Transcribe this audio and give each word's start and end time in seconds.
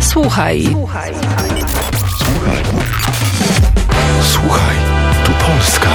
Słuchaj. 0.00 0.68
Słuchaj. 0.70 1.12
Słuchaj, 4.22 4.76
tu 5.24 5.32
Polska. 5.32 5.88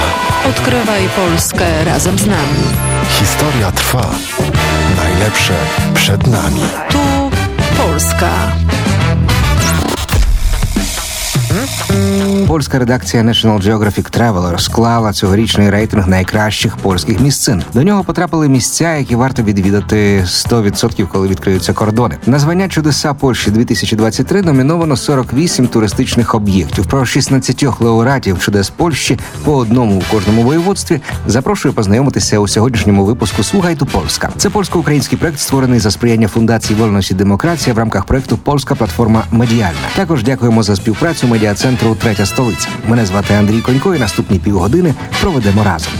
Odkrywaj 0.48 1.08
Polskę 1.16 1.84
razem 1.84 2.18
z 2.18 2.26
nami. 2.26 2.64
Historia 3.08 3.72
trwa. 3.72 4.10
Najlepsze 4.96 5.54
przed 5.94 6.26
nami. 6.26 6.62
Tu 6.90 6.98
Polska. 7.76 8.30
Польська 12.48 12.78
редакція 12.78 13.22
National 13.22 13.62
Geographic 13.62 14.18
Traveler 14.18 14.58
склала 14.58 15.12
цьогорічний 15.12 15.70
рейтинг 15.70 16.08
найкращих 16.08 16.76
польських 16.76 17.20
місцин. 17.20 17.62
До 17.74 17.82
нього 17.82 18.04
потрапили 18.04 18.48
місця, 18.48 18.96
які 18.96 19.16
варто 19.16 19.42
відвідати 19.42 20.20
100%, 20.26 21.06
коли 21.08 21.28
відкриються 21.28 21.72
кордони. 21.72 22.16
На 22.26 22.38
звання 22.38 22.68
чудеса 22.68 23.14
Польщі 23.14 23.50
2023 23.50 24.42
номіновано 24.42 24.96
48 24.96 25.66
туристичних 25.66 26.34
об'єктів. 26.34 26.86
Про 26.86 27.04
16 27.04 27.80
лауреатів 27.80 28.38
чудес 28.38 28.70
Польщі 28.70 29.18
по 29.44 29.56
одному 29.56 29.96
у 29.98 30.02
кожному 30.14 30.42
воєводстві 30.42 31.00
запрошую 31.26 31.74
познайомитися 31.74 32.38
у 32.38 32.48
сьогоднішньому 32.48 33.04
випуску 33.04 33.42
Слухайту 33.42 33.86
Польська. 33.86 34.30
Це 34.36 34.50
польсько-український 34.50 35.18
проект, 35.18 35.40
створений 35.40 35.80
за 35.80 35.90
сприяння 35.90 36.28
фундації 36.28 36.78
вольності 36.78 37.14
демократія 37.14 37.74
в 37.74 37.78
рамках 37.78 38.04
проекту 38.04 38.38
Польська 38.38 38.74
платформа 38.74 39.24
медіальна. 39.32 39.88
Також 39.96 40.22
дякуємо 40.22 40.62
за 40.62 40.76
співпрацю 40.76 41.26
медіа-центру 41.26 41.94
Третя 41.94 42.26
столиця. 42.38 42.68
Мене 42.88 43.06
звати 43.06 43.34
Андрій 43.34 43.60
Конько. 43.60 43.94
і 43.94 43.98
Наступні 43.98 44.38
півгодини 44.38 44.94
проведемо 45.20 45.64
разом. 45.64 45.92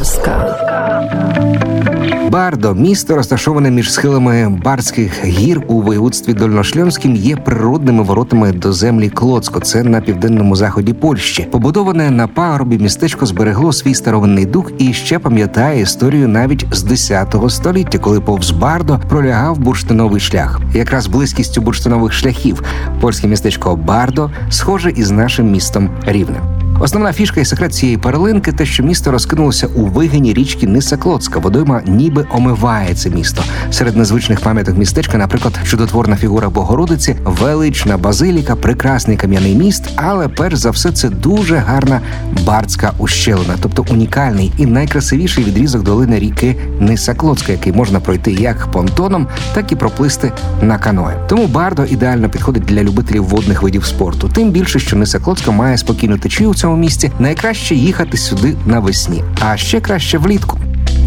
Tu 0.00 0.30
Бардо, 2.30 2.74
місто, 2.74 3.16
розташоване 3.16 3.70
між 3.70 3.92
схилами 3.92 4.58
Барських 4.64 5.24
гір 5.24 5.62
у 5.66 5.80
воєводстві 5.82 6.34
Дольношльонським, 6.34 7.16
є 7.16 7.36
природними 7.36 8.02
воротами 8.02 8.52
до 8.52 8.72
землі 8.72 9.08
Клоцко. 9.10 9.60
Це 9.60 9.82
на 9.82 10.00
південному 10.00 10.56
заході 10.56 10.92
Польщі. 10.92 11.46
Побудоване 11.50 12.10
на 12.10 12.26
пагорбі 12.26 12.78
містечко 12.78 13.26
зберегло 13.26 13.72
свій 13.72 13.94
старовинний 13.94 14.46
дух 14.46 14.72
і 14.78 14.92
ще 14.92 15.18
пам'ятає 15.18 15.82
історію 15.82 16.28
навіть 16.28 16.66
з 16.72 16.82
10 16.82 17.34
століття, 17.48 17.98
коли 17.98 18.20
повз 18.20 18.50
Бардо 18.50 19.00
пролягав 19.08 19.58
бурштиновий 19.58 20.20
шлях. 20.20 20.60
Якраз 20.74 21.06
близькістю 21.06 21.60
бурштинових 21.60 22.12
шляхів 22.12 22.62
польське 23.00 23.26
містечко 23.26 23.76
Бардо 23.76 24.30
схоже 24.50 24.90
із 24.90 25.10
нашим 25.10 25.50
містом 25.50 25.90
Рівнем. 26.06 26.59
Основна 26.82 27.12
фішка 27.12 27.40
і 27.40 27.44
секрет 27.44 27.74
цієї 27.74 27.98
перлинки 27.98 28.52
те, 28.52 28.66
що 28.66 28.82
місто 28.82 29.10
розкинулося 29.10 29.66
у 29.66 29.86
вигині 29.86 30.32
річки 30.32 30.66
Ниса 30.66 30.96
Клоцка. 30.96 31.38
Водойма 31.38 31.82
ніби 31.86 32.26
омиває 32.30 32.94
це 32.94 33.10
місто. 33.10 33.42
Серед 33.70 33.96
незвичних 33.96 34.40
пам'яток 34.40 34.76
містечка, 34.76 35.18
наприклад, 35.18 35.58
чудотворна 35.64 36.16
фігура 36.16 36.48
Богородиці, 36.48 37.16
велична 37.24 37.98
базиліка, 37.98 38.56
прекрасний 38.56 39.16
кам'яний 39.16 39.54
міст. 39.54 39.90
Але 39.96 40.28
перш 40.28 40.56
за 40.56 40.70
все, 40.70 40.92
це 40.92 41.08
дуже 41.08 41.56
гарна 41.56 42.00
бардська 42.46 42.92
ущелина, 42.98 43.54
тобто 43.60 43.84
унікальний 43.90 44.52
і 44.58 44.66
найкрасивіший 44.66 45.44
відрізок 45.44 45.82
долини 45.82 46.18
ріки 46.18 46.56
Ниса 46.80 47.14
Клоцка, 47.14 47.52
який 47.52 47.72
можна 47.72 48.00
пройти 48.00 48.32
як 48.32 48.70
понтоном, 48.72 49.26
так 49.54 49.72
і 49.72 49.76
проплисти 49.76 50.32
на 50.62 50.78
каное. 50.78 51.14
Тому 51.28 51.46
бардо 51.46 51.84
ідеально 51.84 52.28
підходить 52.28 52.64
для 52.64 52.82
любителів 52.82 53.24
водних 53.24 53.62
видів 53.62 53.84
спорту. 53.84 54.30
Тим 54.34 54.50
більше, 54.50 54.78
що 54.78 54.96
Ниса 54.96 55.18
Клоцка 55.18 55.50
має 55.50 55.78
спокійну 55.78 56.18
течію 56.18 56.50
у 56.50 56.54
цьому 56.54 56.69
місті. 56.76 57.12
Найкраще 57.18 57.74
їхати 57.74 58.16
сюди 58.16 58.56
навесні, 58.66 59.24
а 59.40 59.56
ще 59.56 59.80
краще 59.80 60.18
влітку. 60.18 60.58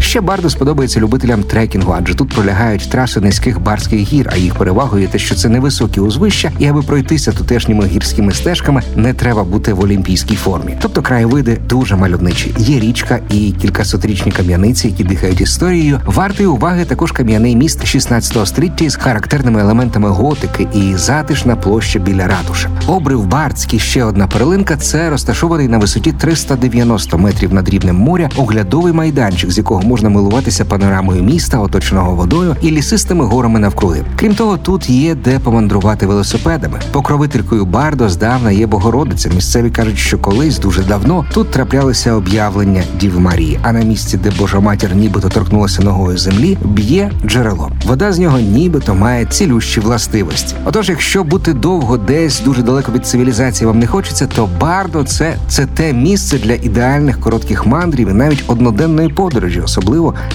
Ще 0.04 0.20
Бардо 0.20 0.50
сподобається 0.50 1.00
любителям 1.00 1.42
трекінгу, 1.42 1.94
адже 1.98 2.14
тут 2.14 2.34
пролягають 2.34 2.90
траси 2.90 3.20
низьких 3.20 3.60
барських 3.60 4.00
гір, 4.00 4.30
а 4.32 4.36
їх 4.36 4.54
перевагою 4.54 5.08
те, 5.08 5.18
що 5.18 5.34
це 5.34 5.48
невисокі 5.48 6.00
узвища, 6.00 6.52
і 6.58 6.66
аби 6.66 6.82
пройтися 6.82 7.32
тутешніми 7.32 7.86
гірськими 7.86 8.32
стежками, 8.32 8.82
не 8.96 9.14
треба 9.14 9.44
бути 9.44 9.72
в 9.72 9.80
олімпійській 9.80 10.36
формі. 10.36 10.76
Тобто 10.82 11.02
краєвиди 11.02 11.58
дуже 11.68 11.96
мальовничі. 11.96 12.54
Є 12.58 12.80
річка 12.80 13.18
і 13.30 13.52
кількасотрічні 13.60 14.32
кам'яниці, 14.32 14.88
які 14.88 15.04
дихають 15.04 15.40
історією. 15.40 16.00
Вартий 16.06 16.46
уваги 16.46 16.84
також 16.84 17.12
кам'яний 17.12 17.56
міст 17.56 17.86
16 17.86 18.48
століття 18.48 18.90
з 18.90 18.96
характерними 18.96 19.60
елементами 19.60 20.08
готики 20.08 20.68
і 20.74 20.94
затишна 20.96 21.56
площа 21.56 21.98
біля 21.98 22.26
ратуші. 22.26 22.68
Обрив 22.86 23.26
Бардський 23.26 23.78
ще 23.78 24.04
одна 24.04 24.26
перлинка. 24.26 24.76
Це 24.76 25.10
розташований 25.10 25.68
на 25.68 25.78
висоті 25.78 26.12
390 26.12 27.18
метрів 27.18 27.54
над 27.54 27.68
рівнем 27.68 27.96
моря 27.96 28.30
оглядовий 28.36 28.92
майданчик, 28.92 29.50
з 29.50 29.58
якого 29.58 29.82
можна 29.94 30.08
милуватися 30.08 30.64
панорамою 30.64 31.22
міста, 31.22 31.58
оточеного 31.58 32.14
водою 32.14 32.56
і 32.62 32.70
лісистими 32.70 33.24
горами 33.24 33.58
навкруги. 33.58 34.04
Крім 34.16 34.34
того, 34.34 34.56
тут 34.56 34.90
є 34.90 35.14
де 35.14 35.38
помандрувати 35.38 36.06
велосипедами. 36.06 36.80
Покровителькою 36.92 37.64
Бардо 37.64 38.08
здавна 38.08 38.50
є 38.50 38.66
Богородиця. 38.66 39.30
Місцеві 39.34 39.70
кажуть, 39.70 39.98
що 39.98 40.18
колись 40.18 40.58
дуже 40.58 40.82
давно 40.82 41.24
тут 41.34 41.50
траплялися 41.50 42.12
об'явлення 42.12 42.82
Діви 43.00 43.20
Марії, 43.20 43.58
а 43.62 43.72
на 43.72 43.80
місці, 43.80 44.16
де 44.16 44.32
Божа 44.38 44.60
матір 44.60 44.94
нібито 44.96 45.28
торкнулася 45.28 45.82
ногою 45.82 46.18
землі, 46.18 46.58
б'є 46.64 47.10
джерело. 47.26 47.70
Вода 47.86 48.12
з 48.12 48.18
нього 48.18 48.38
нібито 48.38 48.94
має 48.94 49.26
цілющі 49.26 49.80
властивості. 49.80 50.54
Отож, 50.64 50.88
якщо 50.88 51.24
бути 51.24 51.52
довго 51.52 51.96
десь 51.96 52.40
дуже 52.40 52.62
далеко 52.62 52.92
від 52.92 53.06
цивілізації 53.06 53.66
вам 53.66 53.78
не 53.78 53.86
хочеться, 53.86 54.26
то 54.26 54.48
Бардо 54.60 55.04
це, 55.04 55.36
це 55.48 55.66
те 55.66 55.92
місце 55.92 56.38
для 56.38 56.54
ідеальних 56.54 57.20
коротких 57.20 57.66
мандрів 57.66 58.08
і 58.08 58.12
навіть 58.12 58.44
одноденної 58.46 59.08
подорожі, 59.08 59.60
особливо 59.60 59.83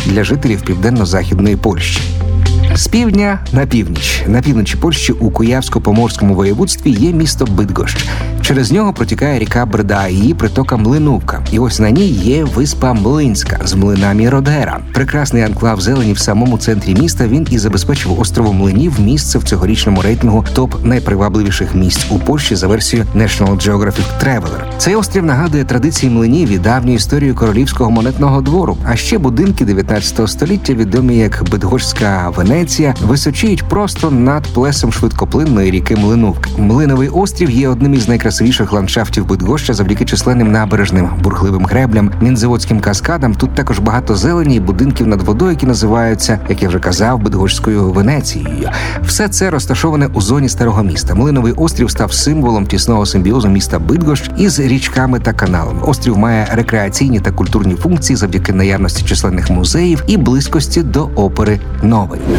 для 0.06 0.24
жителів 0.24 0.62
південно-західної 0.62 1.56
Польщі. 1.56 2.02
З 2.76 2.88
півдня 2.88 3.40
на 3.54 3.66
північ 3.66 4.24
на 4.28 4.42
півночі 4.42 4.78
Польщі 4.78 5.12
у 5.14 5.30
Куявсько-Поморському 5.30 6.34
воєводстві 6.34 6.92
є 6.92 7.12
місто 7.12 7.46
Бидгощ. 7.46 8.06
Через 8.42 8.72
нього 8.72 8.94
протікає 8.94 9.40
ріка 9.40 9.66
Бреда, 9.66 10.08
її 10.08 10.34
притока 10.34 10.78
Млиновка. 10.78 11.44
І 11.52 11.60
ось 11.60 11.80
на 11.80 11.90
ній 11.90 12.08
є 12.08 12.44
виспа 12.44 12.94
Млинська 12.94 13.60
з 13.64 13.74
млинами 13.74 14.30
Родера. 14.30 14.80
Прекрасний 14.94 15.44
анклав 15.44 15.82
зелені 15.82 16.14
в 16.14 16.20
самому 16.20 16.58
центрі 16.58 16.96
міста. 16.96 17.28
Він 17.28 17.48
і 17.52 17.58
забезпечив 17.58 18.20
острову 18.20 18.54
млинів 18.54 19.00
місце 19.00 19.40
в 19.40 19.44
цьогорічному 19.44 20.02
рейтингу 20.02 20.46
топ 20.54 20.86
найпривабливіших 20.86 21.76
місць 21.76 22.06
у 22.12 22.20
Польщі 22.20 22.56
за 22.56 22.68
версією 22.68 23.08
National 23.16 23.70
Geographic 23.70 24.24
Traveler. 24.24 24.78
Цей 24.78 24.96
острів 24.96 25.26
нагадує 25.26 25.64
традиції 25.64 26.12
млинів 26.12 26.50
і 26.50 26.58
давню 26.58 26.94
історію 26.94 27.36
королівського 27.36 27.92
монетного 27.92 28.42
двору. 28.42 28.78
А 28.86 28.96
ще 28.96 29.18
будинки 29.18 29.66
19 29.66 30.30
століття, 30.30 30.74
відомі 30.74 31.18
як 31.18 31.44
Бидгощська 31.52 32.30
Венеція, 32.30 32.59
височіють 33.02 33.64
просто 33.64 34.12
над 34.12 34.44
плесом 34.54 34.92
швидкоплинної 34.92 35.72
ріки 35.72 35.96
Млиновки. 35.96 36.50
Млиновий 36.58 37.10
острів 37.10 37.50
є 37.50 37.70
одним 37.70 37.94
із 37.94 38.08
найкрасивіших 38.08 38.74
ландшафтів 38.74 39.26
Бидгоща 39.26 39.74
завдяки 39.74 40.06
численним 40.06 40.52
набережним, 40.52 41.10
бурхливим 41.24 41.66
греблям, 41.66 42.12
мінзаводським 42.22 42.80
каскадам. 42.80 43.36
Тут 43.36 43.56
також 43.56 43.80
багато 43.80 44.16
зелені 44.16 44.56
і 44.56 44.60
будинків 44.60 45.08
над 45.08 45.22
водою, 45.22 45.52
які 45.52 45.66
називаються, 45.66 46.40
як 46.50 46.64
я 46.64 46.70
вже 46.70 46.80
казав, 46.80 47.20
Бидгощською 47.20 47.92
Венецією. 47.92 48.70
Все 49.04 49.28
це 49.28 49.50
розташоване 49.50 50.08
у 50.14 50.22
зоні 50.22 50.50
старого 50.50 50.84
міста. 50.84 51.16
Млиновий 51.16 51.54
острів 51.54 51.92
став 51.92 52.14
символом 52.14 52.66
тісного 52.66 53.06
симбіозу 53.06 53.48
міста 53.50 53.80
Бидгощ 53.80 54.32
із 54.38 54.60
річками 54.60 55.20
та 55.20 55.34
каналами. 55.34 55.82
Острів 55.82 56.18
має 56.18 56.48
рекреаційні 56.52 57.20
та 57.20 57.32
культурні 57.32 57.76
функції 57.76 58.18
завдяки 58.18 58.54
наявності 58.54 59.04
численних 59.04 59.50
музеїв 59.50 60.04
і 60.08 60.18
близькості 60.18 60.84
до 60.84 61.10
опери 61.16 61.60
Новий. 61.84 62.20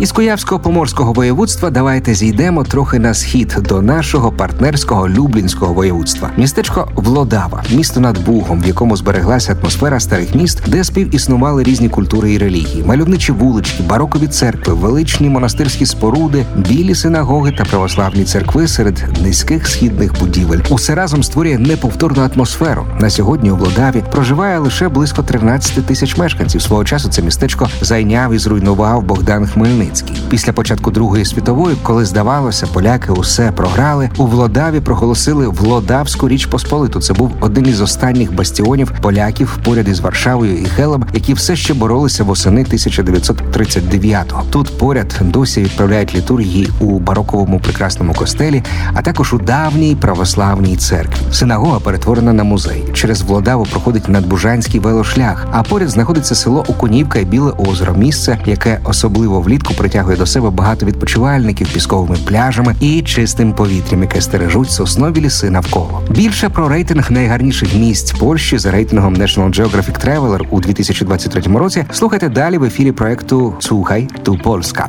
Із 0.00 0.12
Куявсько-Поморського 0.12 1.14
воєводства 1.14 1.70
давайте 1.70 2.14
зійдемо 2.14 2.64
трохи 2.64 2.98
на 2.98 3.14
схід 3.14 3.56
до 3.68 3.82
нашого 3.82 4.32
партнерського 4.32 5.08
Люблінського 5.08 5.74
воєводства. 5.74 6.30
Містечко 6.36 6.88
Влодава, 6.94 7.62
місто 7.70 8.00
над 8.00 8.24
Бугом, 8.24 8.60
в 8.60 8.66
якому 8.66 8.96
збереглася 8.96 9.56
атмосфера 9.60 10.00
старих 10.00 10.34
міст, 10.34 10.62
де 10.66 10.84
співіснували 10.84 11.62
різні 11.62 11.88
культури 11.88 12.32
і 12.32 12.38
релігії, 12.38 12.84
мальовничі 12.86 13.32
вулички, 13.32 13.82
барокові 13.82 14.26
церкви, 14.26 14.74
величні 14.74 15.28
монастирські 15.28 15.86
споруди, 15.86 16.46
білі 16.56 16.94
синагоги 16.94 17.52
та 17.58 17.64
православні 17.64 18.24
церкви 18.24 18.68
серед 18.68 19.04
низьких 19.22 19.68
східних 19.68 20.20
будівель. 20.20 20.60
Усе 20.68 20.94
разом 20.94 21.22
створює 21.22 21.58
неповторну 21.58 22.30
атмосферу. 22.34 22.86
На 23.00 23.10
сьогодні 23.10 23.50
у 23.50 23.56
Влодаві 23.56 24.02
проживає 24.12 24.58
лише 24.58 24.88
близько 24.88 25.22
13 25.22 25.86
тисяч 25.86 26.16
мешканців. 26.16 26.62
Свого 26.62 26.84
часу 26.84 27.08
це 27.08 27.22
містечко 27.22 27.68
зайняв 27.80 28.32
і 28.32 28.38
зруйнував 28.38 29.02
Богдан 29.02 29.46
Хмельницький. 29.46 29.87
Після 30.28 30.52
початку 30.52 30.90
Другої 30.90 31.24
світової, 31.24 31.76
коли 31.82 32.04
здавалося, 32.04 32.66
поляки 32.66 33.12
усе 33.12 33.52
програли, 33.52 34.10
у 34.16 34.26
Влодаві 34.26 34.80
проголосили 34.80 35.48
Влодавську 35.48 36.28
річ 36.28 36.46
Посполиту. 36.46 37.00
Це 37.00 37.14
був 37.14 37.32
один 37.40 37.66
із 37.66 37.80
останніх 37.80 38.34
бастіонів 38.34 38.92
поляків 39.02 39.58
поряд 39.64 39.88
із 39.88 40.00
Варшавою 40.00 40.58
і 40.58 40.64
Хелем, 40.64 41.04
які 41.14 41.34
все 41.34 41.56
ще 41.56 41.74
боролися 41.74 42.24
восени 42.24 42.64
1939-го. 42.64 44.42
Тут 44.50 44.78
поряд 44.78 45.20
досі 45.20 45.62
відправляють 45.62 46.14
літургії 46.14 46.68
у 46.80 46.98
бароковому 46.98 47.60
прекрасному 47.60 48.14
костелі, 48.14 48.62
а 48.94 49.02
також 49.02 49.34
у 49.34 49.38
давній 49.38 49.96
православній 49.96 50.76
церкві. 50.76 51.22
Синагога 51.32 51.80
перетворена 51.80 52.32
на 52.32 52.44
музей. 52.44 52.84
Через 52.92 53.22
Влодаву 53.22 53.66
проходить 53.70 54.08
надбужанський 54.08 54.80
велошлях, 54.80 55.46
а 55.52 55.62
поряд 55.62 55.88
знаходиться 55.88 56.34
село 56.34 56.64
Окунівка 56.68 57.18
і 57.18 57.24
Біле 57.24 57.52
озеро, 57.58 57.94
місце, 57.94 58.38
яке 58.46 58.80
особливо 58.84 59.40
влітку 59.40 59.74
притягує 59.78 60.16
до 60.16 60.26
себе 60.26 60.50
багато 60.50 60.86
відпочивальників 60.86 61.68
пісковими 61.72 62.16
пляжами 62.26 62.74
і 62.80 63.02
чистим 63.02 63.52
повітрям, 63.52 64.02
яке 64.02 64.20
стережуть 64.20 64.70
соснові 64.70 65.20
ліси 65.20 65.50
навколо. 65.50 66.02
Більше 66.10 66.48
про 66.48 66.68
рейтинг 66.68 67.12
найгарніших 67.12 67.74
місць 67.74 68.12
Польщі 68.12 68.58
за 68.58 68.70
рейтингом 68.70 69.14
National 69.16 69.60
Geographic 69.60 70.06
Traveler 70.06 70.46
у 70.50 70.60
2023 70.60 71.58
році. 71.58 71.84
Слухайте 71.92 72.28
далі 72.28 72.58
в 72.58 72.64
ефірі 72.64 72.92
проекту 72.92 73.54
Цухай 73.60 74.08
ту 74.22 74.38
Польська. 74.38 74.88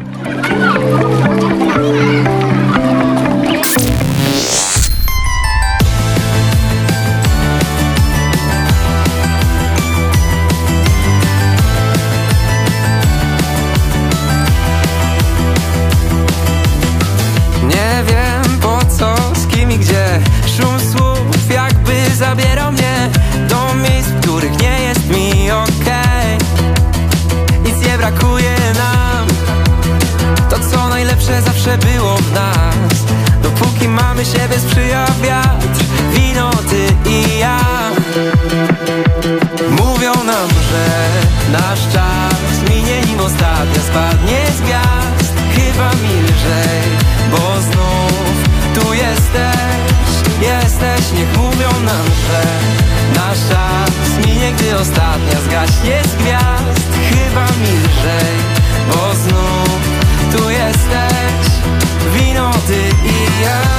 Mamy 34.20 34.32
siebie 34.32 34.60
sprzyja 34.60 35.06
wiatr 35.24 35.84
Wino, 36.14 36.52
ty 36.52 37.10
i 37.10 37.40
ja. 37.40 37.60
Mówią 39.70 40.14
nam, 40.24 40.50
że 40.50 40.88
nasz 41.52 41.94
czas 41.94 42.70
minie 42.70 43.02
nim 43.02 43.20
ostatnia 43.20 43.82
spadnie 43.82 44.42
z 44.58 44.62
gwiazd. 44.62 45.34
Chyba 45.56 45.92
milżej, 45.92 46.82
bo 47.32 47.62
znów 47.62 48.36
tu 48.76 48.94
jesteś, 48.94 50.12
jesteś 50.42 51.12
Niech 51.18 51.38
mówią 51.38 51.70
nam, 51.86 52.06
że 52.28 52.44
nasz 53.16 53.40
czas 53.50 54.26
minie, 54.26 54.52
gdy 54.52 54.78
ostatnia 54.78 55.42
zgaśnie 55.46 56.02
z 56.04 56.16
gwiazd. 56.16 56.90
Chyba 57.10 57.46
milżej, 57.46 58.36
bo 58.88 59.16
znów 59.16 59.80
tu 60.36 60.50
jesteś. 60.50 61.50
Wino, 62.14 62.52
ty 62.68 63.08
i 63.10 63.44
ja 63.44 63.79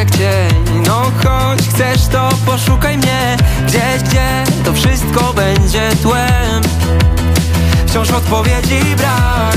jak 0.00 0.10
cień. 0.10 0.82
No 0.86 1.02
choć 1.02 1.68
chcesz 1.68 2.06
to 2.06 2.28
poszukaj 2.46 2.98
mnie. 2.98 3.36
Gdzieś, 3.66 4.02
gdzie 4.08 4.44
to 4.64 4.72
wszystko 4.72 5.32
będzie 5.32 5.90
tłem. 6.02 6.62
Wciąż 7.86 8.10
odpowiedzi 8.10 8.80
brak. 8.96 9.56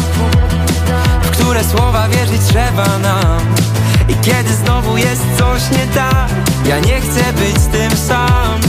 W 1.22 1.30
które 1.30 1.64
słowa 1.64 2.08
wierzyć 2.10 2.42
trzeba 2.48 2.98
nam. 2.98 3.40
I 4.10 4.16
kiedy 4.16 4.54
znowu 4.54 4.98
jest 4.98 5.24
coś 5.38 5.62
nie 5.72 5.88
tak 5.94 6.30
Ja 6.66 6.80
nie 6.80 7.02
chcę 7.02 7.34
być 7.34 7.56
tym 7.72 7.98
sam. 7.98 8.60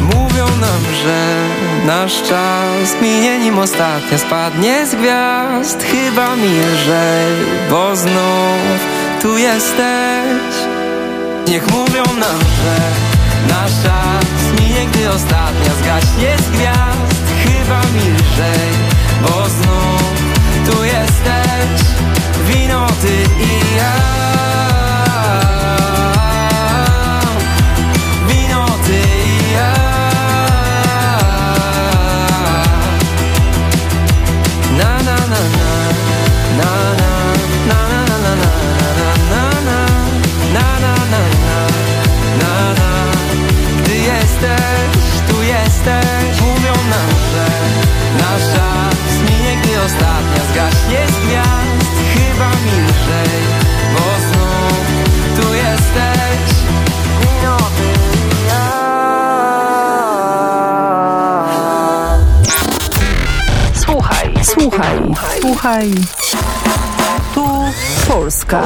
Mówią 0.00 0.44
nam, 0.44 0.82
że 1.04 1.46
nasz 1.86 2.22
czas 2.22 3.02
minie 3.02 3.38
nim 3.38 3.58
ostatnia 3.58 4.18
spadnie 4.18 4.86
z 4.86 4.94
gwiazd. 4.94 5.84
Chyba 5.92 6.36
milżej, 6.36 7.34
bo 7.70 7.96
znów 7.96 9.09
tu 9.22 9.38
jesteś. 9.38 10.54
Niech 11.48 11.70
mówią 11.70 12.02
nam, 12.02 12.40
że 12.40 12.76
nasz 13.48 13.82
czas 13.82 14.60
minie, 14.60 14.86
gdy 14.86 15.10
ostatnia 15.10 15.74
zgaśnie 15.82 16.36
z 16.38 16.50
gwiazd. 16.50 17.24
Chyba 17.44 17.80
milżej, 17.94 18.70
bo 19.22 19.48
znów 19.48 20.12
tu 20.66 20.84
jesteś. 20.84 21.90
Wino, 22.46 22.86
ty 22.86 23.44
i 23.44 23.76
ja 23.76 23.92
Słuchaj, 65.70 65.94
tu 67.34 67.46
Polska. 68.08 68.62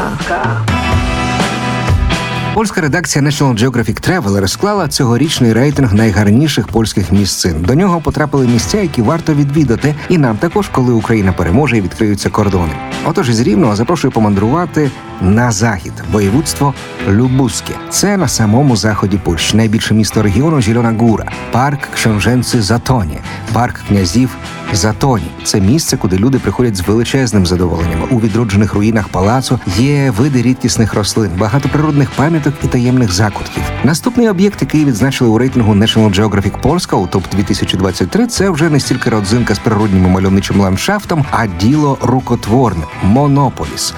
Польська 2.54 2.80
редакція 2.80 3.24
National 3.24 3.64
Geographic 3.64 4.10
Traveler 4.10 4.40
розклала 4.40 4.88
цьогорічний 4.88 5.52
рейтинг 5.52 5.94
найгарніших 5.94 6.68
польських 6.68 7.12
місцин. 7.12 7.62
До 7.62 7.74
нього 7.74 8.00
потрапили 8.00 8.46
місця, 8.46 8.80
які 8.80 9.02
варто 9.02 9.34
відвідати, 9.34 9.94
і 10.08 10.18
нам 10.18 10.36
також, 10.36 10.68
коли 10.68 10.92
Україна 10.92 11.32
переможе 11.32 11.78
і 11.78 11.80
відкриються 11.80 12.30
кордони. 12.30 12.72
Отож, 13.04 13.28
із 13.28 13.40
Рівного 13.40 13.76
запрошую 13.76 14.12
помандрувати 14.12 14.90
на 15.20 15.52
захід, 15.52 15.92
воєводство 16.12 16.74
Любузьке. 17.08 17.74
Це 17.90 18.16
на 18.16 18.28
самому 18.28 18.76
заході 18.76 19.16
Польщі. 19.24 19.56
Найбільше 19.56 19.94
місто 19.94 20.22
регіону 20.22 20.62
Зелена 20.62 20.94
Гура, 20.98 21.32
парк 21.52 21.88
Książęcy 21.94 22.60
Затоні, 22.60 23.18
парк 23.52 23.80
князів 23.88 24.30
Затоні. 24.72 25.30
Це 25.44 25.60
місце, 25.60 25.96
куди 25.96 26.16
люди 26.16 26.38
приходять 26.38 26.76
з 26.76 26.80
величезним 26.80 27.46
задоволенням. 27.46 28.08
У 28.10 28.20
відроджених 28.20 28.74
руїнах 28.74 29.08
палацу 29.08 29.60
є 29.76 30.10
види 30.10 30.42
рідкісних 30.42 30.94
рослин, 30.94 31.30
багато 31.38 31.68
природних 31.68 32.10
пам'яток 32.10 32.54
і 32.64 32.66
таємних 32.66 33.12
закутків. 33.12 33.62
Наступний 33.84 34.28
об'єкт, 34.28 34.62
який 34.62 34.84
відзначили 34.84 35.30
у 35.30 35.38
рейтингу 35.38 35.74
National 35.74 36.20
Geographic 36.20 36.60
Polska 36.62 36.94
у 36.94 37.06
топ 37.06 37.24
2023 37.32 38.26
це 38.26 38.50
вже 38.50 38.70
не 38.70 38.80
стільки 38.80 39.10
родзинка 39.10 39.54
з 39.54 39.58
природнім 39.58 40.10
мальовничим 40.10 40.60
ландшафтом, 40.60 41.24
а 41.30 41.46
діло 41.46 41.98
рукотворне 42.02 42.84
Монополіс, 43.02 43.94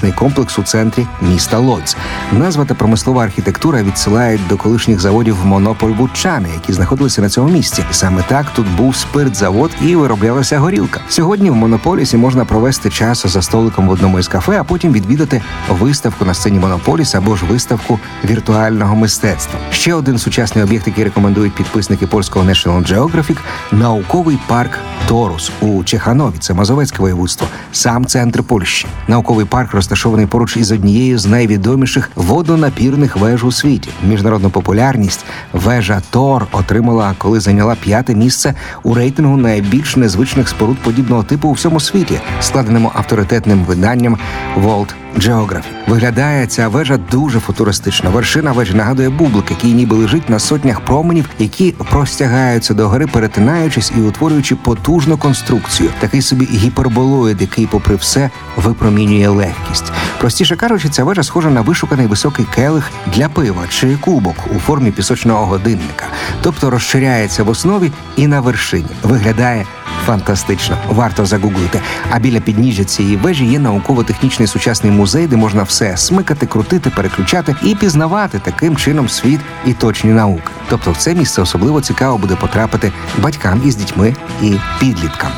офісно-сервісний 0.00 0.12
комплекс 0.12 0.58
у 0.58 0.62
центрі 0.62 1.06
міста 1.22 1.58
Лодз. 1.58 1.96
Назва 2.32 2.64
та 2.64 2.74
промислова 2.74 3.24
архітектура 3.24 3.82
відсилають 3.82 4.40
до 4.48 4.56
колишніх 4.56 5.00
заводів 5.00 5.36
Монополь 5.44 5.90
Бучани, 5.90 6.48
які 6.54 6.72
знаходилися 6.72 7.22
на 7.22 7.28
цьому 7.28 7.48
місці. 7.48 7.84
Саме 7.90 8.22
так 8.28 8.46
тут 8.54 8.66
був 8.76 8.96
спиртзавод 8.96 9.70
і 9.82 9.96
вироблялася 9.96 10.58
горілка. 10.58 11.00
Сьогодні 11.08 11.50
в 11.50 11.54
монополісі 11.54 12.16
можна 12.16 12.44
провести 12.44 12.90
час 12.90 13.26
за 13.26 13.42
столиком 13.42 13.88
в 13.88 13.90
одному 13.90 14.18
із 14.18 14.28
кафе, 14.28 14.60
а 14.60 14.64
потім 14.64 14.92
відвідати 14.92 15.42
виставку 15.68 16.24
на 16.24 16.34
сцені 16.34 16.58
Монополіс 16.58 17.14
або 17.14 17.36
ж 17.36 17.44
виставку 17.44 17.98
віртуального 18.24 18.96
мистецтва. 18.96 19.60
Ще 19.70 19.94
один 19.94 20.18
сучасний 20.18 20.64
об'єкт, 20.64 20.86
який 20.86 21.04
рекомендують 21.04 21.54
підписники 21.54 22.06
польського 22.06 22.44
National 22.44 22.92
Geographic– 22.92 23.36
науковий 23.72 24.38
парк 24.46 24.78
Торус 25.08 25.52
у 25.60 25.84
Чеханові. 25.84 26.34
Це 26.38 26.54
Мазовецьке 26.54 26.98
воєводство, 26.98 27.46
сам 27.72 28.04
центр 28.04 28.42
Польщі. 28.42 28.86
Науковий 29.08 29.46
парк 29.46 29.74
розташований 29.74 29.89
поруч 30.26 30.56
із 30.56 30.72
однією 30.72 31.18
з 31.18 31.26
найвідоміших 31.26 32.10
водонапірних 32.16 33.16
веж 33.16 33.44
у 33.44 33.52
світі. 33.52 33.90
Міжнародну 34.08 34.50
популярність 34.50 35.24
вежа 35.52 36.02
Тор 36.10 36.46
отримала, 36.52 37.14
коли 37.18 37.40
зайняла 37.40 37.76
п'яте 37.82 38.14
місце 38.14 38.54
у 38.82 38.94
рейтингу 38.94 39.36
найбільш 39.36 39.96
незвичних 39.96 40.48
споруд 40.48 40.78
подібного 40.78 41.22
типу 41.22 41.48
у 41.48 41.52
всьому 41.52 41.80
світі, 41.80 42.20
складеному 42.40 42.92
авторитетним 42.94 43.64
виданням 43.64 44.18
World 44.56 44.88
Geography. 45.16 45.64
Виглядає 45.86 46.46
ця 46.46 46.68
вежа 46.68 46.98
дуже 47.10 47.40
футуристично. 47.40 48.10
Вершина 48.10 48.52
вежі 48.52 48.74
нагадує 48.74 49.08
бублик, 49.08 49.50
який 49.50 49.72
ніби 49.72 49.96
лежить 49.96 50.30
на 50.30 50.38
сотнях 50.38 50.80
променів, 50.80 51.28
які 51.38 51.74
простягаються 51.90 52.74
до 52.74 52.88
гори, 52.88 53.06
перетинаючись 53.06 53.92
і 53.98 54.00
утворюючи 54.00 54.56
потужну 54.56 55.18
конструкцію. 55.18 55.90
Такий 56.00 56.22
собі 56.22 56.44
гіперболоїд, 56.44 57.40
який, 57.40 57.66
попри 57.66 57.96
все, 57.96 58.30
випромінює 58.56 59.28
легкість. 59.28 59.92
Простіше 60.18 60.56
кажучи, 60.56 60.88
ця 60.88 61.04
вежа 61.04 61.22
схожа 61.22 61.50
на 61.50 61.60
вишуканий 61.60 62.06
високий 62.06 62.46
келих 62.54 62.90
для 63.06 63.28
пива 63.28 63.62
чи 63.68 63.96
кубок 63.96 64.36
у 64.56 64.58
формі 64.58 64.90
пісочного 64.90 65.46
годинника, 65.46 66.06
тобто 66.42 66.70
розширяється 66.70 67.42
в 67.42 67.48
основі 67.48 67.92
і 68.16 68.26
на 68.26 68.40
вершині. 68.40 68.88
Виглядає 69.02 69.66
Фантастично, 70.06 70.76
варто 70.88 71.26
загуглити. 71.26 71.80
А 72.10 72.18
біля 72.18 72.40
підніжжя 72.40 72.84
цієї 72.84 73.16
вежі 73.16 73.44
є 73.44 73.58
науково-технічний 73.58 74.48
сучасний 74.48 74.92
музей, 74.92 75.26
де 75.26 75.36
можна 75.36 75.62
все 75.62 75.96
смикати, 75.96 76.46
крутити, 76.46 76.90
переключати 76.90 77.56
і 77.62 77.74
пізнавати 77.74 78.38
таким 78.38 78.76
чином 78.76 79.08
світ 79.08 79.40
і 79.66 79.72
точні 79.72 80.10
науки. 80.10 80.50
Тобто, 80.68 80.92
в 80.92 80.96
це 80.96 81.14
місце 81.14 81.42
особливо 81.42 81.80
цікаво 81.80 82.18
буде 82.18 82.36
потрапити 82.36 82.92
батькам 83.18 83.62
із 83.64 83.76
дітьми 83.76 84.14
і 84.42 84.54
підліткам. 84.80 85.30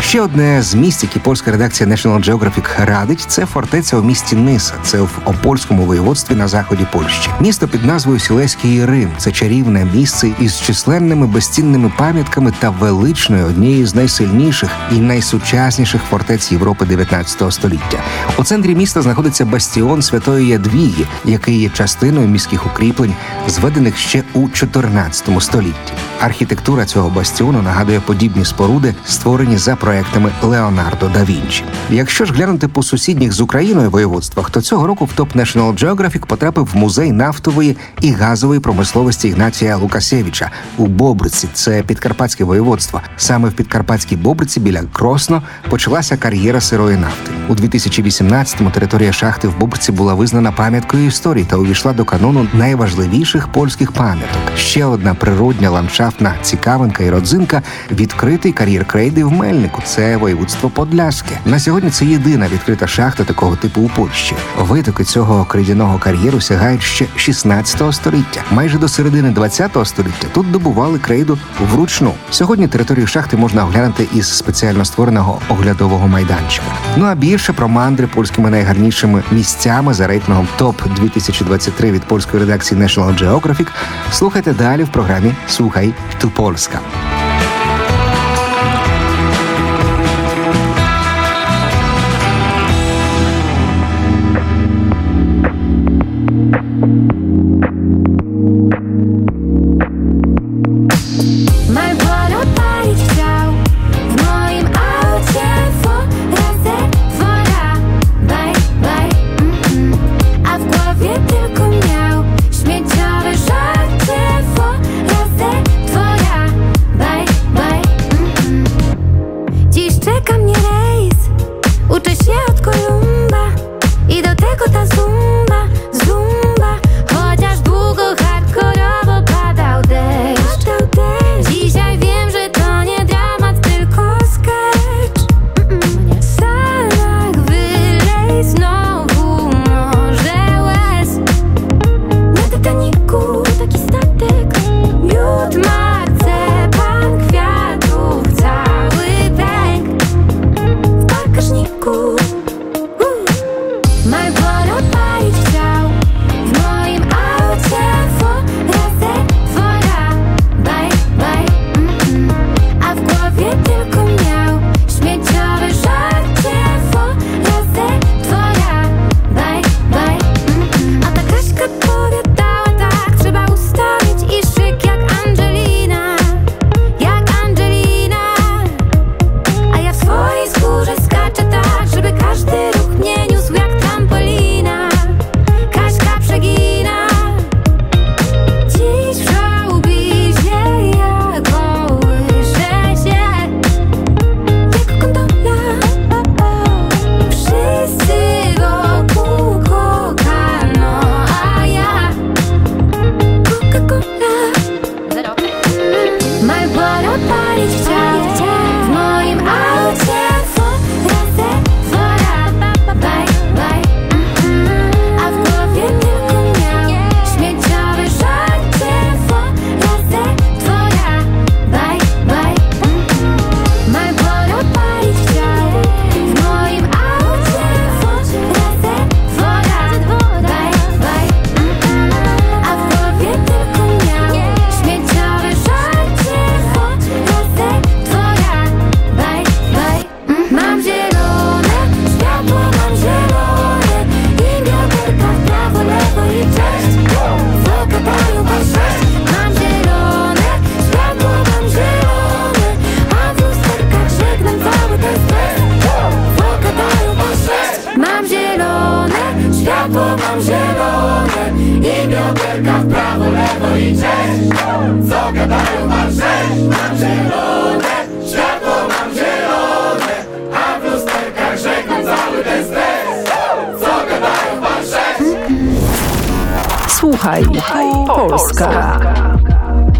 Ще 0.00 0.20
одне 0.20 0.62
з 0.62 0.74
місць, 0.74 1.02
які 1.02 1.18
польська 1.18 1.50
редакція 1.50 1.90
National 1.90 2.24
Geographic 2.30 2.84
радить, 2.84 3.20
це 3.20 3.46
фортеця 3.46 3.96
у 3.96 4.02
місті 4.02 4.36
Ниса. 4.36 4.74
Це 4.82 5.00
в 5.00 5.10
опольському 5.24 5.82
воєводстві 5.82 6.34
на 6.34 6.48
заході 6.48 6.86
Польщі. 6.92 7.30
Місто 7.40 7.68
під 7.68 7.84
назвою 7.84 8.18
Сілеський 8.18 8.84
Рим. 8.84 9.10
Це 9.18 9.32
чарівне 9.32 9.84
місце 9.94 10.30
із 10.40 10.60
численними 10.60 11.26
безцінними 11.26 11.92
пам'ятками 11.98 12.52
та 12.58 12.70
величною 12.70 13.46
однією 13.46 13.86
з 13.86 13.94
найсильніших 13.94 14.70
і 14.92 14.94
найсучасніших 14.94 16.02
фортець 16.10 16.52
Європи 16.52 16.84
19 16.84 17.52
століття. 17.52 18.02
У 18.38 18.44
центрі 18.44 18.74
міста 18.74 19.02
знаходиться 19.02 19.44
бастіон 19.44 20.02
Святої 20.02 20.48
Ядвіги, 20.48 21.04
який 21.24 21.60
є 21.60 21.68
частиною 21.68 22.28
міських 22.28 22.66
укріплень, 22.66 23.14
зведених 23.48 23.98
ще 23.98 24.22
у 24.34 24.48
14 24.48 25.42
столітті. 25.42 25.92
Архітектура 26.20 26.84
цього 26.84 27.10
бастіону 27.10 27.62
нагадує 27.62 28.00
подібні 28.00 28.44
споруди, 28.44 28.94
створені 29.04 29.56
за 29.56 29.76
проектами 29.76 30.30
Леонардо 30.42 31.08
да 31.14 31.24
Вінчі. 31.24 31.64
Якщо 31.90 32.24
ж 32.24 32.32
глянути 32.32 32.68
по 32.68 32.82
сусідніх 32.82 33.32
з 33.32 33.40
Україною 33.40 33.90
воєводствах, 33.90 34.50
то 34.50 34.60
цього 34.60 34.86
року 34.86 35.04
в 35.04 35.12
топ 35.12 35.36
National 35.36 35.84
Geographic 35.84 36.26
потрапив 36.26 36.70
музей 36.74 37.12
нафтової 37.12 37.76
і 38.00 38.12
газової 38.12 38.60
промисловості 38.60 39.28
Ігнатія 39.28 39.76
Лукасєвича 39.76 40.50
у 40.76 40.86
Бобриці. 40.86 41.48
Це 41.52 41.82
підкарпатське 41.82 42.44
воєводство. 42.44 43.00
Саме 43.16 43.48
в 43.48 43.52
підкарпатській 43.52 44.16
Бобриці 44.16 44.60
біля 44.60 44.82
Кросно 44.92 45.42
почалася 45.70 46.16
кар'єра 46.16 46.60
сирої 46.60 46.96
нафти. 46.96 47.30
У 47.48 47.54
2018-му 47.54 48.70
територія 48.70 49.12
шахти 49.12 49.48
в 49.48 49.58
Бобриці 49.58 49.92
була 49.92 50.14
визнана 50.14 50.52
пам'яткою 50.52 51.06
історії 51.06 51.46
та 51.50 51.56
увійшла 51.56 51.92
до 51.92 52.04
канону 52.04 52.48
найважливіших 52.52 53.48
польських 53.48 53.92
пам'яток. 53.92 54.40
Ще 54.56 54.84
одна 54.84 55.14
природня 55.14 55.70
ландшафтна 56.08 56.34
цікавинка 56.42 57.04
і 57.04 57.10
родзинка 57.10 57.62
відкритий 57.90 58.52
кар'єр 58.52 58.84
крейди 58.84 59.24
в 59.24 59.32
Мельнику. 59.32 59.82
Це 59.84 60.16
воєводство 60.16 60.70
Подляське. 60.70 61.38
На 61.44 61.58
сьогодні 61.58 61.90
це 61.90 62.04
єдина 62.04 62.48
відкрита 62.48 62.86
шахта 62.86 63.24
такого 63.24 63.56
типу 63.56 63.80
у 63.80 63.88
Польщі. 63.88 64.34
Витоки 64.58 65.04
цього 65.04 65.44
крейдяного 65.44 65.98
кар'єру 65.98 66.40
сягають 66.40 66.82
ще 66.82 67.06
16 67.16 67.94
століття. 67.94 68.40
Майже 68.50 68.78
до 68.78 68.88
середини 68.88 69.30
20 69.30 69.70
століття 69.84 70.26
тут 70.32 70.50
добували 70.50 70.98
крейду 70.98 71.38
вручну. 71.72 72.12
Сьогодні 72.30 72.68
територію 72.68 73.06
шахти 73.06 73.36
можна 73.36 73.64
оглянути 73.64 74.08
із 74.14 74.36
спеціально 74.36 74.84
створеного 74.84 75.40
оглядового 75.48 76.08
майданчика. 76.08 76.66
Ну 76.96 77.04
а 77.04 77.14
більше 77.14 77.52
про 77.52 77.68
мандри 77.68 78.06
польськими 78.06 78.50
найгарнішими 78.50 79.22
місцями 79.32 79.94
за 79.94 80.06
рейтингом 80.06 80.48
ТОП 80.56 80.82
2023 80.96 81.90
від 81.90 82.02
польської 82.02 82.42
редакції 82.42 82.80
National 82.80 83.18
Geographic 83.18 83.66
слухайте 84.12 84.52
далі 84.52 84.84
в 84.84 84.88
програмі 84.88 85.34
Слухай 85.48 85.94
ту 86.20 86.30
Польська. 86.30 86.80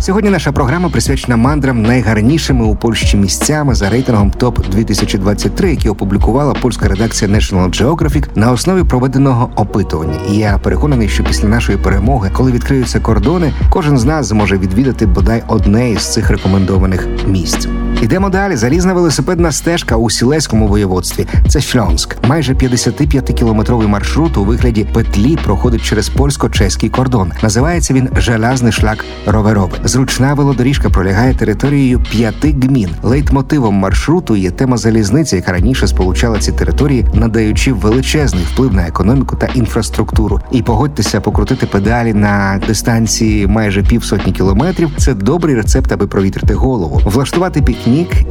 Сьогодні 0.00 0.30
наша 0.30 0.52
програма 0.52 0.88
присвячена 0.88 1.36
мандрам 1.36 1.82
найгарнішими 1.82 2.64
у 2.64 2.76
Польщі 2.76 3.16
місцями 3.16 3.74
за 3.74 3.90
рейтингом 3.90 4.30
ТОП 4.30 4.68
2023, 4.68 5.70
які 5.70 5.88
опублікувала 5.88 6.54
польська 6.54 6.88
редакція 6.88 7.30
National 7.30 7.82
Geographic 7.82 8.28
на 8.34 8.52
основі 8.52 8.84
проведеного 8.84 9.50
опитування. 9.56 10.18
І 10.30 10.36
я 10.36 10.58
переконаний, 10.58 11.08
що 11.08 11.24
після 11.24 11.48
нашої 11.48 11.78
перемоги, 11.78 12.30
коли 12.32 12.52
відкриються 12.52 13.00
кордони, 13.00 13.52
кожен 13.70 13.98
з 13.98 14.04
нас 14.04 14.26
зможе 14.26 14.58
відвідати 14.58 15.06
бодай 15.06 15.42
одне 15.48 15.90
із 15.90 16.12
цих 16.12 16.30
рекомендованих 16.30 17.08
місць. 17.26 17.68
Ідемо 18.02 18.28
далі. 18.30 18.56
Залізна 18.56 18.94
велосипедна 18.94 19.52
стежка 19.52 19.96
у 19.96 20.10
сілеському 20.10 20.68
воєводстві. 20.68 21.26
Це 21.48 21.60
Шльонськ. 21.60 22.16
Майже 22.28 22.54
55-кілометровий 22.54 23.86
маршрут 23.86 24.36
у 24.36 24.44
вигляді 24.44 24.86
петлі 24.94 25.38
проходить 25.44 25.82
через 25.82 26.08
польсько-чеський 26.08 26.90
кордон. 26.90 27.32
Називається 27.42 27.94
він 27.94 28.08
Железний 28.16 28.72
шлях 28.72 29.04
роверовий. 29.26 29.80
Зручна 29.84 30.34
велодоріжка 30.34 30.90
пролягає 30.90 31.34
територією 31.34 32.00
п'яти 32.10 32.56
гмін. 32.62 32.90
Лейтмотивом 33.02 33.74
маршруту 33.74 34.36
є 34.36 34.50
тема 34.50 34.76
залізниці, 34.76 35.36
яка 35.36 35.52
раніше 35.52 35.86
сполучала 35.86 36.38
ці 36.38 36.52
території, 36.52 37.06
надаючи 37.14 37.72
величезний 37.72 38.44
вплив 38.52 38.74
на 38.74 38.82
економіку 38.82 39.36
та 39.36 39.46
інфраструктуру. 39.54 40.40
І 40.52 40.62
погодьтеся, 40.62 41.20
покрутити 41.20 41.66
педалі 41.66 42.14
на 42.14 42.60
дистанції 42.66 43.46
майже 43.46 43.82
півсотні 43.82 44.32
кілометрів. 44.32 44.90
Це 44.96 45.14
добрий 45.14 45.54
рецепт, 45.54 45.92
аби 45.92 46.06
провітрити 46.06 46.54
голову, 46.54 47.00
влаштувати 47.04 47.62
пікнік 47.62 47.87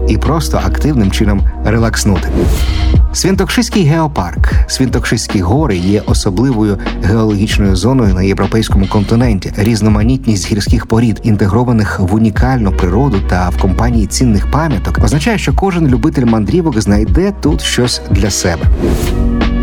і 0.08 0.18
просто 0.18 0.58
активним 0.58 1.12
чином 1.12 1.42
релакснути. 1.66 2.30
Свінтокшиський 3.14 3.84
геопарк. 3.84 4.54
Свінтокшиські 4.68 5.42
гори 5.42 5.78
є 5.78 6.02
особливою 6.06 6.78
геологічною 7.04 7.76
зоною 7.76 8.14
на 8.14 8.24
європейському 8.24 8.88
континенті. 8.88 9.54
Різноманітність 9.58 10.52
гірських 10.52 10.86
порід, 10.86 11.20
інтегрованих 11.24 12.00
в 12.00 12.16
унікальну 12.16 12.72
природу 12.72 13.18
та 13.30 13.50
в 13.50 13.62
компанії 13.62 14.08
цінних 14.08 14.52
пам'яток, 14.52 15.00
означає, 15.04 15.38
що 15.38 15.54
кожен 15.54 15.88
любитель 15.88 16.26
мандрівок 16.26 16.82
знайде 16.82 17.34
тут 17.42 17.62
щось 17.62 18.02
для 18.12 18.30
себе. 18.30 18.64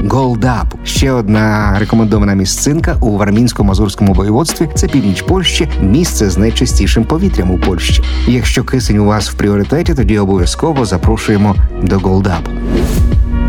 Голдап 0.09 0.75
ще 0.85 1.13
одна 1.13 1.77
рекомендована 1.79 2.35
місцинка 2.35 2.97
у 3.01 3.19
Вармінсько-Мазурському 3.19 4.15
воєводстві. 4.15 4.69
Це 4.75 4.89
північ 4.89 5.23
Польщі, 5.23 5.69
місце 5.83 6.31
з 6.31 6.39
найчистішим 6.39 7.05
повітрям 7.05 7.51
у 7.51 7.59
Польщі. 7.59 8.03
Якщо 8.27 8.65
кисень 8.65 8.99
у 8.99 9.05
вас 9.05 9.31
в 9.31 9.35
пріоритеті, 9.35 9.95
тоді 9.95 10.19
обов'язково 10.19 10.85
запрошуємо 10.85 11.57
до 11.83 11.99
Голдапу. 11.99 12.51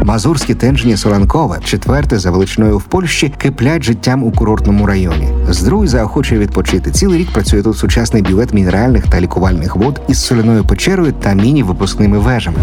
Мазурські 0.03 0.55
тенджні 0.55 0.97
Соранкове, 0.97 1.59
четверте 1.63 2.19
за 2.19 2.31
величиною 2.31 2.77
в 2.77 2.83
Польщі, 2.83 3.33
киплять 3.37 3.83
життям 3.83 4.23
у 4.23 4.31
курортному 4.31 4.85
районі. 4.85 5.27
Здруй 5.49 5.87
заохочує 5.87 6.41
відпочити. 6.41 6.91
Цілий 6.91 7.19
рік 7.19 7.33
працює 7.33 7.63
тут 7.63 7.77
сучасний 7.77 8.23
бювет 8.23 8.53
мінеральних 8.53 9.07
та 9.07 9.21
лікувальних 9.21 9.75
вод 9.75 10.01
із 10.07 10.25
соляною 10.25 10.63
печерою 10.63 11.11
та 11.11 11.33
міні-випускними 11.33 12.19
вежами. 12.19 12.57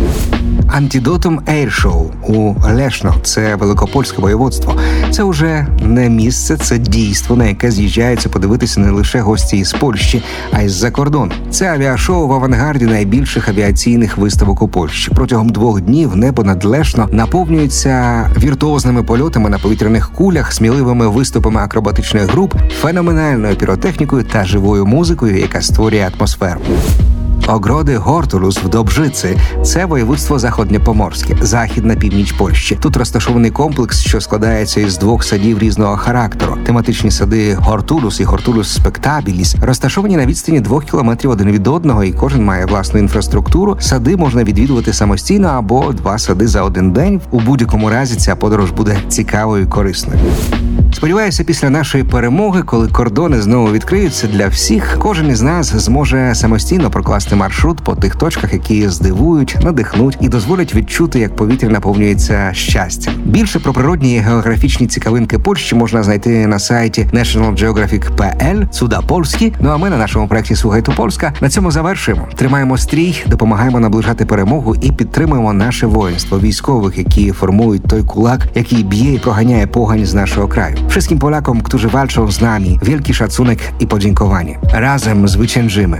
Антідотом 0.69 1.41
Ейршоу 1.49 2.11
у 2.29 2.55
Лешно 2.73 3.15
це 3.23 3.55
великопольське 3.55 4.23
воєводство. 4.23 4.77
Це 5.11 5.25
вже 5.25 5.67
не 5.83 6.09
місце, 6.09 6.57
це 6.57 6.79
дійство, 6.79 7.37
на 7.37 7.45
яке 7.45 7.71
з'їжджаються 7.71 8.29
подивитися 8.29 8.81
не 8.81 8.91
лише 8.91 9.21
гості 9.21 9.57
із 9.57 9.73
Польщі, 9.73 10.23
а 10.53 10.63
й 10.63 10.69
з-за 10.69 10.91
кордону. 10.91 11.33
Це 11.51 11.73
авіашоу 11.73 12.29
в 12.29 12.33
авангарді 12.33 12.85
найбільших 12.85 13.49
авіаційних 13.49 14.19
виставок 14.19 14.63
у 14.63 14.69
Польщі. 14.69 15.11
Протягом 15.15 15.49
двох 15.49 15.81
днів 15.81 16.17
небо 16.17 16.45
над 16.45 16.65
Лешно 16.65 17.09
наповнюється 17.13 18.31
віртуозними 18.39 19.03
польотами 19.03 19.51
на 19.51 19.59
повітряних 19.59 20.11
кулях, 20.11 20.53
сміливими 20.53 21.09
виступами 21.09 21.61
акробатичних 21.61 22.31
груп, 22.31 22.55
феноменальною 22.81 23.57
піротехнікою 23.57 24.25
та 24.25 24.45
живою 24.45 24.87
музикою, 24.87 25.39
яка 25.39 25.61
створює 25.61 26.11
атмосферу. 26.17 26.61
Огроди 27.47 27.97
Гортулус 27.97 28.59
в 28.59 28.69
Добжиці 28.69 29.39
це 29.65 29.85
воєводство 29.85 30.39
Заходньопоморське, 30.39 31.37
західна 31.41 31.95
північ 31.95 32.33
Польщі. 32.33 32.79
Тут 32.81 32.97
розташований 32.97 33.51
комплекс, 33.51 34.01
що 34.01 34.21
складається 34.21 34.81
із 34.81 34.99
двох 34.99 35.25
садів 35.25 35.59
різного 35.59 35.97
характеру. 35.97 36.57
Тематичні 36.67 37.11
сади 37.11 37.55
Гортулус 37.55 38.21
і 38.21 38.25
Гортулус 38.25 38.75
Спектабіліс 38.75 39.57
розташовані 39.63 40.17
на 40.17 40.27
відстані 40.27 40.61
двох 40.61 40.85
кілометрів 40.85 41.31
один 41.31 41.51
від 41.51 41.67
одного, 41.67 42.05
і 42.05 42.13
кожен 42.13 42.45
має 42.45 42.67
власну 42.67 43.01
інфраструктуру. 43.01 43.77
Сади 43.81 44.17
можна 44.17 44.45
відвідувати 44.45 44.93
самостійно 44.93 45.49
або 45.49 45.93
два 45.93 46.19
сади 46.19 46.47
за 46.47 46.63
один 46.63 46.93
день. 46.93 47.21
У 47.31 47.41
будь-якому 47.41 47.91
разі 47.91 48.17
ця 48.17 48.37
подорож 48.37 48.71
буде 48.71 48.97
цікавою 49.09 49.65
і 49.65 49.67
корисною. 49.67 50.21
Сподіваюся, 50.95 51.45
після 51.45 51.71
нашої 51.71 52.05
перемоги, 52.05 52.63
коли 52.63 52.89
кордони 52.89 53.43
знову 53.43 53.73
відкриються 53.73 54.27
для 54.27 54.49
всіх, 54.49 54.97
кожен 54.99 55.29
із 55.29 55.43
нас 55.43 55.67
зможе 55.67 56.33
самостійно 56.35 56.91
прокласти 56.91 57.32
маршрут 57.37 57.81
по 57.81 57.95
тих 57.95 58.17
точках, 58.17 58.53
які 58.53 58.89
здивують, 58.89 59.57
надихнуть 59.63 60.19
і 60.21 60.29
дозволять 60.29 60.75
відчути, 60.75 61.19
як 61.19 61.37
повітря 61.37 61.69
наповнюється 61.69 62.51
щастям. 62.53 63.15
Більше 63.25 63.59
про 63.59 63.73
природні 63.73 64.15
і 64.15 64.19
географічні 64.19 64.87
цікавинки 64.87 65.39
Польщі 65.39 65.75
можна 65.75 66.03
знайти 66.03 66.47
на 66.47 66.59
сайті 66.59 67.09
National 67.13 67.59
Geographic.pl, 67.59 68.73
Суда 68.73 69.01
Польські. 69.01 69.53
Ну 69.61 69.71
а 69.71 69.77
ми 69.77 69.91
на 69.91 69.97
нашому 69.97 70.29
проєкті 70.29 70.57
Слухайте 70.57 70.93
Польська 70.93 71.33
на 71.41 71.49
цьому 71.49 71.71
завершуємо. 71.71 72.29
Тримаємо 72.37 72.79
стрій, 72.79 73.25
допомагаємо 73.27 73.81
наближати 73.81 74.25
перемогу 74.25 74.75
і 74.81 74.93
підтримуємо 74.93 75.53
наше 75.53 75.87
воїнство 75.87 76.41
військових, 76.41 76.99
які 76.99 77.33
формують 77.33 77.89
той 77.89 78.03
кулак, 78.03 78.49
який 78.55 78.85
б'є 78.85 79.15
і 79.15 79.19
проганяє 79.19 79.67
погань 79.67 80.07
з 80.07 80.15
нашого 80.15 80.49
kraju. 80.49 80.77
Wszystkim 80.89 81.19
Polakom, 81.19 81.61
którzy 81.61 81.89
walczą 81.89 82.31
z 82.31 82.41
nami, 82.41 82.79
wielki 82.83 83.15
szacunek 83.15 83.59
i 83.81 83.87
podziękowanie. 83.87 84.59
Razem 84.73 85.29
zwyciężymy. 85.29 85.99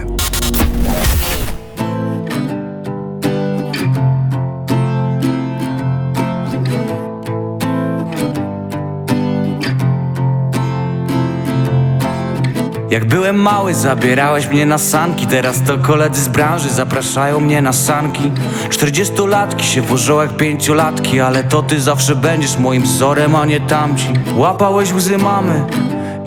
Jak 12.93 13.05
byłem 13.05 13.35
mały, 13.35 13.73
zabierałeś 13.73 14.47
mnie 14.47 14.65
na 14.65 14.77
sanki. 14.77 15.27
Teraz 15.27 15.61
to 15.67 15.77
koledzy 15.77 16.21
z 16.21 16.27
branży 16.27 16.69
zapraszają 16.69 17.39
mnie 17.39 17.61
na 17.61 17.73
sanki. 17.73 18.31
Czterdziestolatki 18.69 19.65
się 19.65 19.81
wożą 19.81 20.21
jak 20.21 20.37
pięciolatki 20.37 21.19
Ale 21.19 21.43
to 21.43 21.63
ty 21.63 21.81
zawsze 21.81 22.15
będziesz 22.15 22.57
moim 22.57 22.83
wzorem, 22.83 23.35
a 23.35 23.45
nie 23.45 23.59
tamci. 23.59 24.07
Łapałeś 24.35 24.93
łzy 24.93 25.17
mamy 25.17 25.65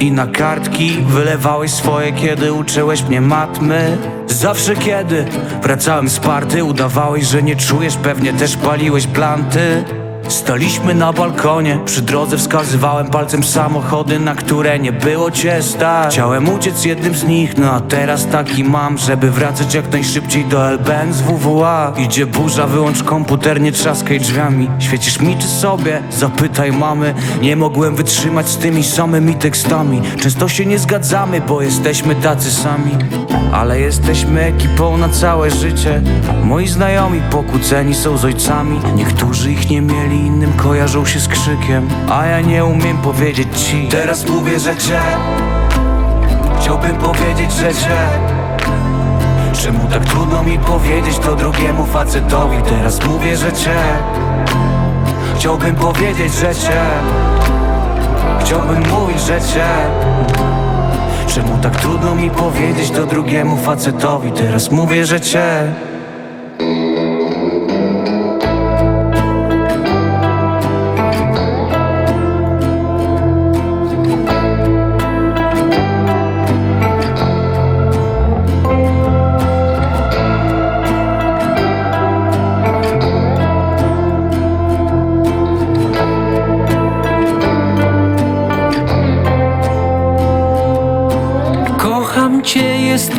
i 0.00 0.12
na 0.12 0.26
kartki 0.26 0.90
wylewałeś 1.08 1.70
swoje, 1.70 2.12
kiedy 2.12 2.52
uczyłeś 2.52 3.02
mnie 3.02 3.20
matmy. 3.20 3.98
Zawsze 4.26 4.76
kiedy 4.76 5.24
wracałem 5.62 6.08
z 6.08 6.18
party 6.18 6.64
Udawałeś, 6.64 7.24
że 7.24 7.42
nie 7.42 7.56
czujesz, 7.56 7.96
pewnie 7.96 8.32
też 8.32 8.56
paliłeś 8.56 9.06
planty 9.06 9.84
Staliśmy 10.28 10.94
na 10.94 11.12
balkonie, 11.12 11.78
przy 11.84 12.02
drodze 12.02 12.38
wskazywałem 12.38 13.06
palcem 13.06 13.44
samochody, 13.44 14.18
na 14.18 14.34
które 14.34 14.78
nie 14.78 14.92
było 14.92 15.30
cię 15.30 15.62
stać. 15.62 16.12
Chciałem 16.14 16.48
uciec 16.48 16.84
jednym 16.84 17.14
z 17.14 17.24
nich, 17.24 17.58
no 17.58 17.72
a 17.72 17.80
teraz 17.80 18.26
taki 18.26 18.64
mam, 18.64 18.98
żeby 18.98 19.30
wracać 19.30 19.74
jak 19.74 19.92
najszybciej 19.92 20.44
do 20.44 20.70
LBN 20.70 21.12
z 21.12 21.20
WWA 21.20 21.92
Idzie 21.98 22.26
burza, 22.26 22.66
wyłącz 22.66 23.02
komputer, 23.02 23.60
nie 23.60 23.72
trzaskaj 23.72 24.20
drzwiami. 24.20 24.70
Świecisz 24.78 25.20
mi 25.20 25.36
czy 25.38 25.48
sobie? 25.48 26.02
Zapytaj 26.10 26.72
mamy. 26.72 27.14
Nie 27.40 27.56
mogłem 27.56 27.96
wytrzymać 27.96 28.48
z 28.48 28.56
tymi 28.56 28.84
samymi 28.84 29.34
tekstami. 29.34 30.02
Często 30.20 30.48
się 30.48 30.66
nie 30.66 30.78
zgadzamy, 30.78 31.40
bo 31.40 31.62
jesteśmy 31.62 32.14
tacy 32.14 32.50
sami. 32.50 32.90
Ale 33.52 33.80
jesteśmy 33.80 34.44
ekipą 34.44 34.96
na 34.96 35.08
całe 35.08 35.50
życie. 35.50 36.02
Moi 36.44 36.68
znajomi 36.68 37.20
pokłóceni 37.30 37.94
są 37.94 38.16
z 38.16 38.24
ojcami. 38.24 38.80
Niektórzy 38.96 39.52
ich 39.52 39.70
nie 39.70 39.82
mieli, 39.82 40.15
innym 40.16 40.52
kojarzą 40.52 41.06
się 41.06 41.20
z 41.20 41.28
krzykiem 41.28 41.88
A 42.10 42.26
ja 42.26 42.40
nie 42.40 42.64
umiem 42.64 42.98
powiedzieć 42.98 43.48
ci. 43.60 43.88
Teraz 43.88 44.28
mówię, 44.28 44.60
że 44.60 44.76
cię. 44.76 45.00
Chciałbym 46.60 46.96
powiedzieć, 46.96 47.52
że 47.52 47.74
cię. 47.74 47.96
Czemu 49.62 49.88
tak 49.90 50.04
trudno 50.04 50.42
mi 50.42 50.58
powiedzieć 50.58 51.18
to 51.18 51.36
drugiemu 51.36 51.86
facetowi? 51.86 52.56
Teraz 52.62 53.06
mówię, 53.06 53.36
że 53.36 53.52
cię. 53.52 53.76
Chciałbym 55.36 55.74
powiedzieć, 55.74 56.34
że 56.34 56.54
cię. 56.54 56.82
Chciałbym 58.40 58.88
mówić, 58.88 59.20
że 59.20 59.40
cię. 59.40 59.66
Czemu 61.26 61.58
tak 61.62 61.76
trudno 61.76 62.14
mi 62.14 62.30
powiedzieć 62.30 62.90
to 62.90 63.06
drugiemu 63.06 63.56
facetowi? 63.56 64.32
Teraz 64.32 64.70
mówię, 64.70 65.06
że 65.06 65.20
cię 65.20 65.74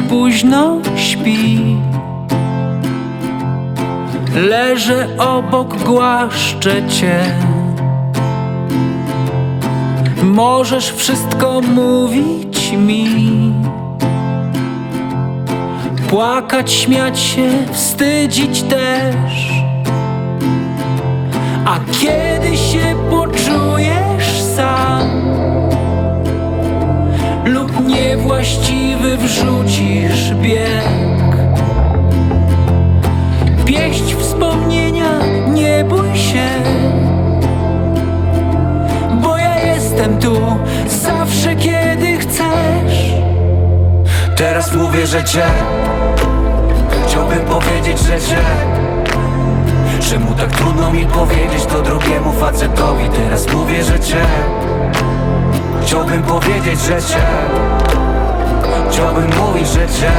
późno, 0.09 0.79
śpi. 0.95 1.77
Leżę 4.35 5.07
obok, 5.17 5.83
głaszczę 5.83 6.87
cię. 6.87 7.19
Możesz 10.23 10.91
wszystko 10.91 11.61
mówić 11.61 12.71
mi. 12.71 13.53
Płakać, 16.09 16.71
śmiać 16.71 17.19
się, 17.19 17.49
wstydzić 17.71 18.63
też. 18.63 19.51
A 21.65 21.79
kiedy 21.91 22.57
się 22.57 22.95
poczujesz 23.09 24.41
sam 24.55 25.16
lub 27.47 27.87
niewłaściwy 27.87 29.17
wrzucisz 29.17 30.33
bieg, 30.33 31.35
pieść 33.65 34.15
wspomnienia, 34.15 35.19
nie 35.53 35.83
bój 35.83 36.15
się, 36.15 36.47
bo 39.21 39.37
ja 39.37 39.59
jestem 39.65 40.19
tu 40.19 40.35
zawsze, 40.87 41.55
kiedy 41.55 42.17
chcesz. 42.17 43.13
Teraz 44.35 44.75
mówię, 44.75 45.07
że 45.07 45.23
cię 45.23 45.45
chciałbym 47.07 47.39
powiedzieć, 47.39 47.99
że 47.99 48.19
cię. 48.19 48.41
Czemu 50.09 50.33
tak 50.33 50.51
trudno 50.51 50.91
mi 50.91 51.05
powiedzieć 51.05 51.65
to 51.65 51.81
drugiemu 51.81 52.31
facetowi 52.31 53.09
Teraz 53.09 53.53
mówię, 53.53 53.83
że 53.83 53.99
cię 53.99 54.25
Chciałbym 55.87 56.23
powiedzieć, 56.23 56.79
że 56.81 57.01
cię. 57.01 57.25
Chciałbym 58.91 59.29
mówić, 59.37 59.67
że 59.67 59.87
cię. 59.87 60.11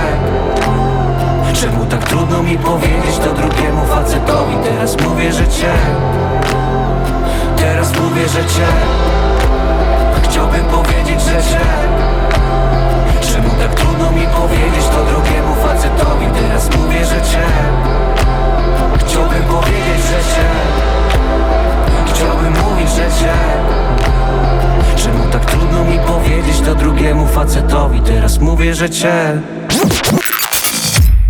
Czemu 1.61 1.87
tak 1.87 2.05
trudno 2.05 2.43
mi 2.43 2.59
powiedzieć 2.59 3.19
to 3.25 3.33
drugiemu 3.33 3.87
facetowi? 3.87 4.55
Teraz 4.65 4.97
mówię, 5.01 5.33
że 5.33 5.49
cię. 5.49 5.73
Teraz 7.57 7.93
mówię, 8.01 8.29
że 8.29 8.45
cię. 8.45 8.67
Chciałbym 10.23 10.65
powiedzieć, 10.65 11.21
że 11.21 11.43
cię. 11.43 11.67
Czemu 13.33 13.51
tak 13.51 13.75
trudno 13.75 14.11
mi 14.11 14.27
powiedzieć 14.27 14.85
to 14.93 15.05
drugiemu 15.05 15.55
facetowi? 15.55 16.27
Teraz 16.41 16.77
mówię, 16.77 17.05
że 17.05 17.23
cię. 17.23 17.47
Chciałbym 18.99 19.43
powiedzieć, 19.43 20.03
że 20.11 20.35
cię. 20.35 20.49
Chciałbym 22.15 22.53
mówić, 22.53 22.91
że 22.91 23.11
cię 23.21 23.59
Czemu 25.03 25.31
tak 25.33 25.45
trudno 25.45 25.85
mi 25.85 25.99
powiedzieć 25.99 26.61
to 26.61 26.75
drugiemu 26.75 27.27
facetowi 27.27 28.01
Teraz 28.01 28.39
mówię, 28.39 28.75
że 28.75 28.91
cię 28.91 29.43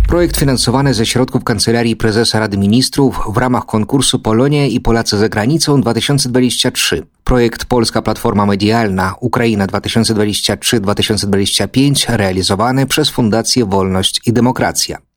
Projekt 0.07 0.37
finansowany 0.37 0.93
ze 0.93 1.05
środków 1.05 1.43
Kancelarii 1.43 1.95
Prezesa 1.95 2.39
Rady 2.39 2.57
Ministrów 2.57 3.21
w 3.33 3.37
ramach 3.37 3.65
konkursu 3.65 4.19
Polonia 4.19 4.65
i 4.65 4.79
Polacy 4.79 5.17
za 5.17 5.29
granicą 5.29 5.81
2023. 5.81 7.05
Projekt 7.23 7.65
Polska 7.65 8.01
Platforma 8.01 8.45
Medialna 8.45 9.15
Ukraina 9.19 9.67
2023-2025 9.67 12.15
realizowany 12.15 12.85
przez 12.85 13.09
Fundację 13.09 13.65
Wolność 13.65 14.21
i 14.25 14.33
Demokracja. 14.33 15.08